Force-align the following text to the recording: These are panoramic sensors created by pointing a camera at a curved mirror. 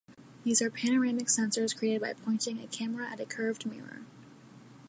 These 0.43 0.63
are 0.63 0.71
panoramic 0.71 1.27
sensors 1.27 1.77
created 1.77 2.01
by 2.01 2.13
pointing 2.13 2.59
a 2.59 2.65
camera 2.65 3.05
at 3.11 3.19
a 3.19 3.25
curved 3.27 3.67
mirror. 3.67 4.01